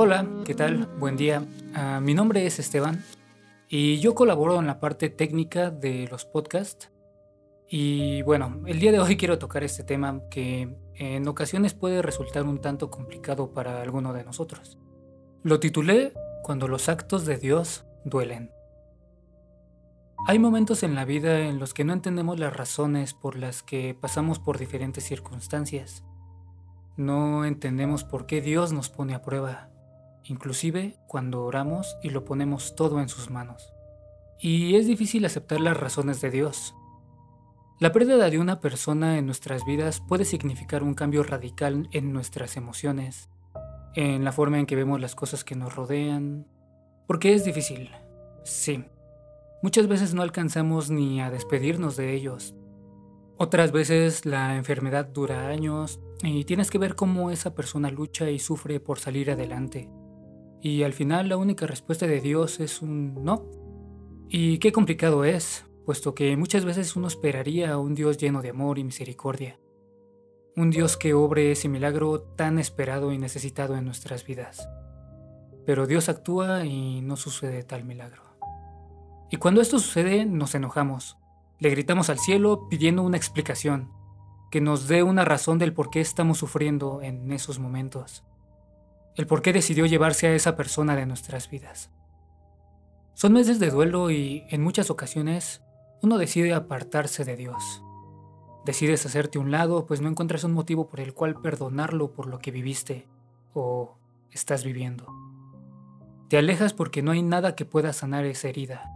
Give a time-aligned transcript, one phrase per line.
[0.00, 0.86] Hola, ¿qué tal?
[1.00, 1.44] Buen día.
[1.74, 3.02] Ah, mi nombre es Esteban
[3.68, 6.92] y yo colaboro en la parte técnica de los podcasts.
[7.68, 12.44] Y bueno, el día de hoy quiero tocar este tema que en ocasiones puede resultar
[12.44, 14.78] un tanto complicado para alguno de nosotros.
[15.42, 16.12] Lo titulé
[16.44, 18.52] Cuando los actos de Dios duelen.
[20.28, 23.98] Hay momentos en la vida en los que no entendemos las razones por las que
[24.00, 26.04] pasamos por diferentes circunstancias.
[26.96, 29.70] No entendemos por qué Dios nos pone a prueba
[30.28, 33.72] inclusive cuando oramos y lo ponemos todo en sus manos.
[34.38, 36.74] Y es difícil aceptar las razones de Dios.
[37.80, 42.56] La pérdida de una persona en nuestras vidas puede significar un cambio radical en nuestras
[42.56, 43.28] emociones,
[43.94, 46.46] en la forma en que vemos las cosas que nos rodean,
[47.06, 47.90] porque es difícil,
[48.44, 48.84] sí.
[49.62, 52.54] Muchas veces no alcanzamos ni a despedirnos de ellos.
[53.36, 58.40] Otras veces la enfermedad dura años y tienes que ver cómo esa persona lucha y
[58.40, 59.88] sufre por salir adelante.
[60.60, 63.46] Y al final la única respuesta de Dios es un no.
[64.28, 68.50] Y qué complicado es, puesto que muchas veces uno esperaría a un Dios lleno de
[68.50, 69.58] amor y misericordia.
[70.56, 74.68] Un Dios que obre ese milagro tan esperado y necesitado en nuestras vidas.
[75.64, 78.22] Pero Dios actúa y no sucede tal milagro.
[79.30, 81.18] Y cuando esto sucede nos enojamos.
[81.60, 83.92] Le gritamos al cielo pidiendo una explicación,
[84.50, 88.24] que nos dé una razón del por qué estamos sufriendo en esos momentos
[89.18, 91.90] el por qué decidió llevarse a esa persona de nuestras vidas.
[93.14, 95.60] Son meses de duelo y en muchas ocasiones
[96.02, 97.82] uno decide apartarse de Dios.
[98.64, 102.38] Decides hacerte un lado pues no encuentras un motivo por el cual perdonarlo por lo
[102.38, 103.08] que viviste
[103.54, 103.98] o
[104.30, 105.12] estás viviendo.
[106.28, 108.88] Te alejas porque no hay nada que pueda sanar esa herida.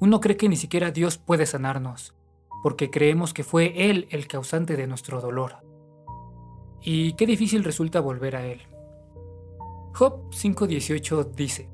[0.00, 2.14] Uno cree que ni siquiera Dios puede sanarnos,
[2.62, 5.56] porque creemos que fue Él el causante de nuestro dolor.
[6.80, 8.62] Y qué difícil resulta volver a Él.
[9.94, 11.68] Job 5:18 dice,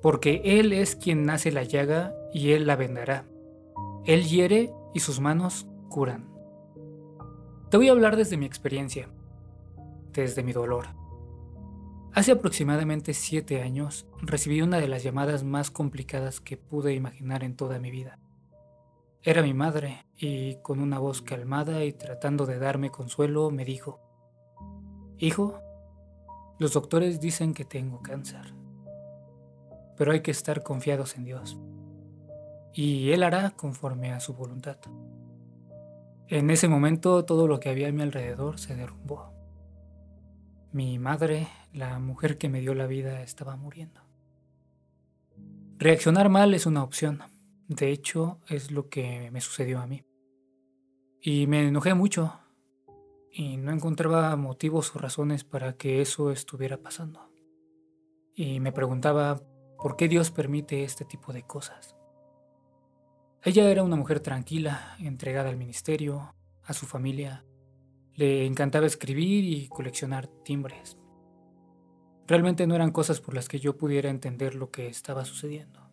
[0.00, 3.26] Porque Él es quien nace la llaga y Él la vendará.
[4.06, 6.30] Él hiere y sus manos curan.
[7.70, 9.10] Te voy a hablar desde mi experiencia,
[10.14, 10.86] desde mi dolor.
[12.14, 17.54] Hace aproximadamente siete años recibí una de las llamadas más complicadas que pude imaginar en
[17.54, 18.18] toda mi vida.
[19.22, 24.00] Era mi madre y con una voz calmada y tratando de darme consuelo me dijo,
[25.18, 25.63] Hijo,
[26.58, 28.54] los doctores dicen que tengo cáncer,
[29.96, 31.58] pero hay que estar confiados en Dios,
[32.72, 34.78] y Él hará conforme a su voluntad.
[36.28, 39.32] En ese momento todo lo que había a mi alrededor se derrumbó.
[40.72, 44.00] Mi madre, la mujer que me dio la vida, estaba muriendo.
[45.78, 47.22] Reaccionar mal es una opción.
[47.68, 50.04] De hecho, es lo que me sucedió a mí.
[51.20, 52.40] Y me enojé mucho
[53.36, 57.32] y no encontraba motivos o razones para que eso estuviera pasando.
[58.32, 59.42] Y me preguntaba
[59.76, 61.96] por qué Dios permite este tipo de cosas.
[63.42, 67.44] Ella era una mujer tranquila, entregada al ministerio, a su familia.
[68.14, 70.96] Le encantaba escribir y coleccionar timbres.
[72.28, 75.90] Realmente no eran cosas por las que yo pudiera entender lo que estaba sucediendo.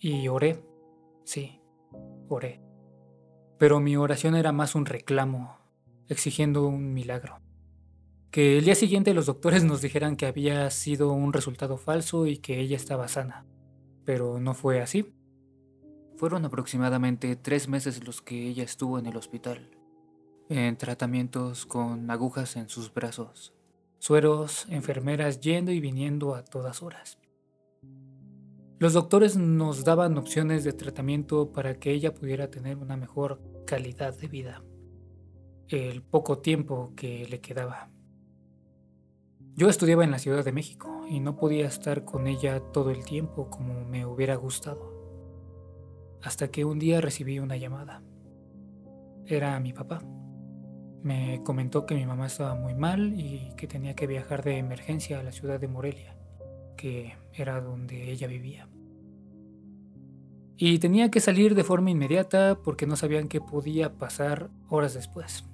[0.00, 0.60] Y oré,
[1.22, 1.60] sí,
[2.28, 2.60] oré.
[3.58, 5.63] Pero mi oración era más un reclamo
[6.08, 7.40] exigiendo un milagro.
[8.30, 12.38] Que el día siguiente los doctores nos dijeran que había sido un resultado falso y
[12.38, 13.46] que ella estaba sana.
[14.04, 15.14] Pero no fue así.
[16.16, 19.70] Fueron aproximadamente tres meses los que ella estuvo en el hospital,
[20.48, 23.54] en tratamientos con agujas en sus brazos,
[23.98, 27.18] sueros, enfermeras yendo y viniendo a todas horas.
[28.78, 34.16] Los doctores nos daban opciones de tratamiento para que ella pudiera tener una mejor calidad
[34.18, 34.62] de vida
[35.68, 37.90] el poco tiempo que le quedaba.
[39.56, 43.04] Yo estudiaba en la Ciudad de México y no podía estar con ella todo el
[43.04, 44.92] tiempo como me hubiera gustado.
[46.22, 48.02] Hasta que un día recibí una llamada.
[49.26, 50.02] Era mi papá.
[51.02, 55.20] Me comentó que mi mamá estaba muy mal y que tenía que viajar de emergencia
[55.20, 56.16] a la ciudad de Morelia,
[56.76, 58.68] que era donde ella vivía.
[60.56, 65.44] Y tenía que salir de forma inmediata porque no sabían qué podía pasar horas después.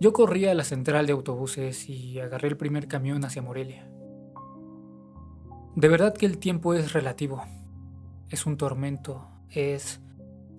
[0.00, 3.88] Yo corrí a la central de autobuses y agarré el primer camión hacia Morelia.
[5.76, 7.42] De verdad que el tiempo es relativo.
[8.28, 10.00] Es un tormento, es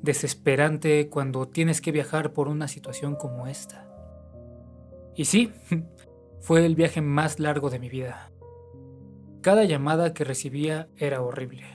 [0.02, 3.88] desesperante cuando tienes que viajar por una situación como esta.
[5.16, 5.52] Y sí,
[6.40, 8.32] fue el viaje más largo de mi vida.
[9.42, 11.66] Cada llamada que recibía era horrible,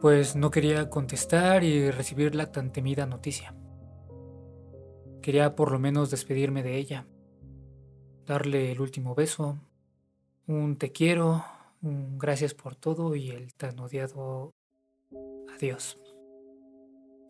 [0.00, 3.54] pues no quería contestar y recibir la tan temida noticia.
[5.22, 7.06] Quería por lo menos despedirme de ella.
[8.26, 9.56] darle el último beso,
[10.46, 11.44] un te quiero,
[11.80, 14.52] un gracias por todo y el tan odiado
[15.54, 15.98] adiós.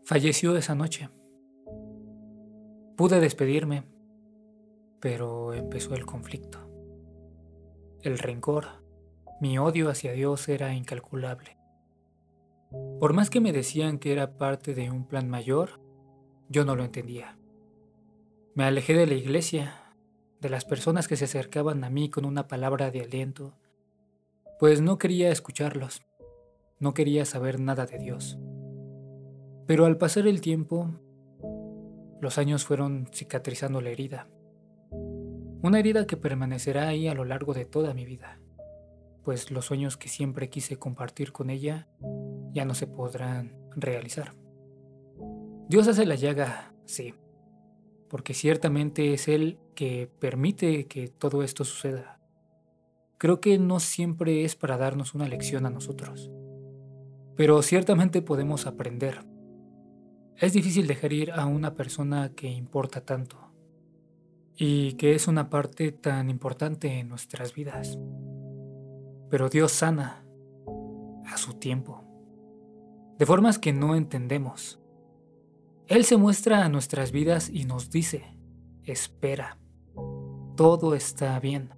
[0.05, 1.09] Falleció esa noche.
[2.97, 3.85] Pude despedirme,
[4.99, 6.59] pero empezó el conflicto.
[8.03, 8.67] El rencor,
[9.41, 11.57] mi odio hacia Dios era incalculable.
[12.99, 15.81] Por más que me decían que era parte de un plan mayor,
[16.49, 17.38] yo no lo entendía.
[18.59, 19.95] Me alejé de la iglesia,
[20.41, 23.55] de las personas que se acercaban a mí con una palabra de aliento,
[24.59, 26.03] pues no quería escucharlos,
[26.81, 28.37] no quería saber nada de Dios.
[29.69, 30.91] Pero al pasar el tiempo,
[32.21, 34.27] los años fueron cicatrizando la herida.
[35.63, 38.41] Una herida que permanecerá ahí a lo largo de toda mi vida,
[39.23, 41.87] pues los sueños que siempre quise compartir con ella
[42.51, 44.35] ya no se podrán realizar.
[45.69, 47.15] Dios hace la llaga, sí,
[48.09, 52.21] porque ciertamente es Él que permite que todo esto suceda.
[53.19, 56.31] Creo que no siempre es para darnos una lección a nosotros,
[57.37, 59.25] pero ciertamente podemos aprender.
[60.37, 63.37] Es difícil dejar ir a una persona que importa tanto
[64.57, 67.99] y que es una parte tan importante en nuestras vidas.
[69.31, 70.25] Pero Dios sana
[71.27, 72.09] a su tiempo
[73.19, 74.79] de formas que no entendemos.
[75.89, 78.37] Él se muestra a nuestras vidas y nos dice,
[78.85, 79.57] espera,
[80.55, 81.71] todo está bien.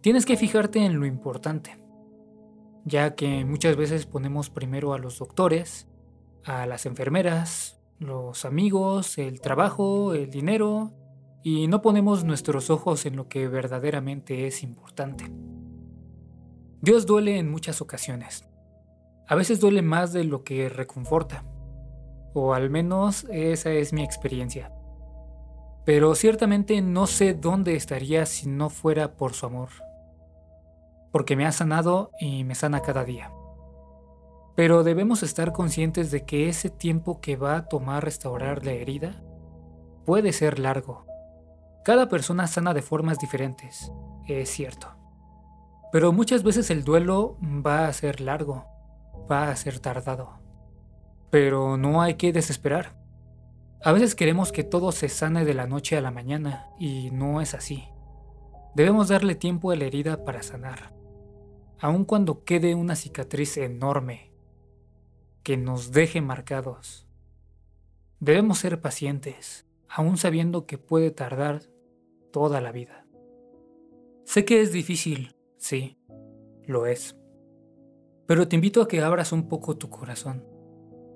[0.00, 1.80] Tienes que fijarte en lo importante,
[2.84, 5.86] ya que muchas veces ponemos primero a los doctores,
[6.44, 10.90] a las enfermeras, los amigos, el trabajo, el dinero,
[11.44, 15.30] y no ponemos nuestros ojos en lo que verdaderamente es importante.
[16.80, 18.44] Dios duele en muchas ocasiones,
[19.28, 21.44] a veces duele más de lo que reconforta.
[22.32, 24.72] O al menos esa es mi experiencia.
[25.84, 29.70] Pero ciertamente no sé dónde estaría si no fuera por su amor.
[31.10, 33.32] Porque me ha sanado y me sana cada día.
[34.54, 39.22] Pero debemos estar conscientes de que ese tiempo que va a tomar restaurar la herida
[40.04, 41.06] puede ser largo.
[41.84, 43.90] Cada persona sana de formas diferentes,
[44.28, 44.88] es cierto.
[45.92, 48.66] Pero muchas veces el duelo va a ser largo
[49.30, 50.39] va a ser tardado.
[51.30, 52.98] Pero no hay que desesperar.
[53.82, 57.40] A veces queremos que todo se sane de la noche a la mañana y no
[57.40, 57.88] es así.
[58.74, 60.94] Debemos darle tiempo a la herida para sanar,
[61.80, 64.32] aun cuando quede una cicatriz enorme
[65.42, 67.08] que nos deje marcados.
[68.20, 71.62] Debemos ser pacientes, aun sabiendo que puede tardar
[72.32, 73.06] toda la vida.
[74.24, 75.98] Sé que es difícil, sí,
[76.64, 77.16] lo es.
[78.26, 80.44] Pero te invito a que abras un poco tu corazón,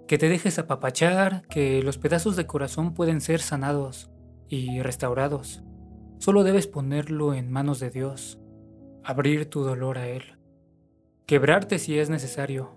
[0.07, 4.11] que te dejes apapachar, que los pedazos de corazón pueden ser sanados
[4.49, 5.63] y restaurados.
[6.19, 8.39] Solo debes ponerlo en manos de Dios,
[9.03, 10.39] abrir tu dolor a Él,
[11.27, 12.73] quebrarte si es necesario.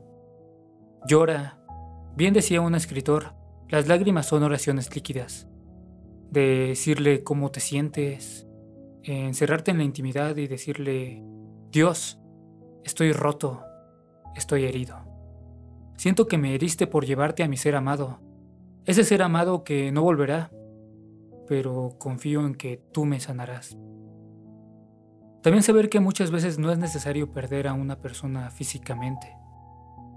[1.07, 1.59] Llora.
[2.15, 3.35] Bien decía un escritor,
[3.69, 5.47] las lágrimas son oraciones líquidas.
[6.29, 8.47] decirle cómo te sientes,
[9.03, 11.23] encerrarte en la intimidad y decirle,
[11.71, 12.19] Dios,
[12.83, 13.63] estoy roto,
[14.35, 15.06] estoy herido.
[15.97, 18.19] Siento que me heriste por llevarte a mi ser amado,
[18.85, 20.51] ese ser amado que no volverá,
[21.47, 23.77] pero confío en que tú me sanarás.
[25.43, 29.35] También saber que muchas veces no es necesario perder a una persona físicamente.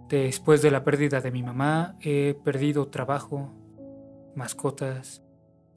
[0.08, 3.52] Después de la pérdida de mi mamá, he perdido trabajo,
[4.34, 5.22] mascotas,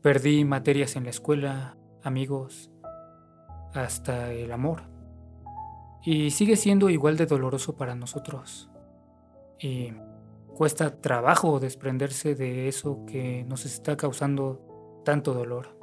[0.02, 2.72] perdí materias en la escuela, amigos,
[3.74, 4.94] hasta el amor
[6.06, 8.70] y sigue siendo igual de doloroso para nosotros.
[9.60, 9.94] Y
[10.56, 15.78] cuesta trabajo desprenderse de eso que nos está causando tanto dolor.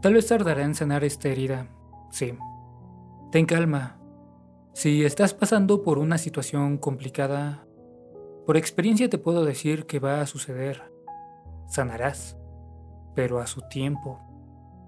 [0.00, 1.68] Tal vez tardará en sanar esta herida,
[2.10, 2.34] sí.
[3.30, 3.98] Ten calma.
[4.72, 7.66] Si estás pasando por una situación complicada,
[8.46, 10.90] por experiencia te puedo decir que va a suceder.
[11.68, 12.36] Sanarás,
[13.14, 14.20] pero a su tiempo,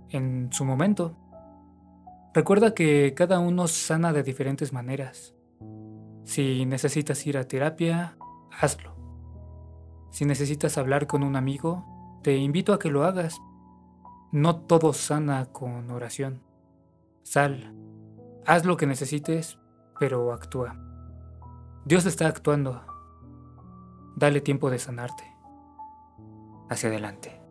[0.08, 1.16] en su momento.
[2.34, 5.34] Recuerda que cada uno sana de diferentes maneras.
[6.24, 8.16] Si necesitas ir a terapia,
[8.50, 8.96] hazlo.
[10.10, 13.40] Si necesitas hablar con un amigo, te invito a que lo hagas.
[14.30, 16.42] No todo sana con oración.
[17.22, 17.74] Sal,
[18.46, 19.58] haz lo que necesites,
[19.98, 20.76] pero actúa.
[21.84, 22.82] Dios está actuando.
[24.16, 25.24] Dale tiempo de sanarte.
[26.68, 27.41] Hacia adelante.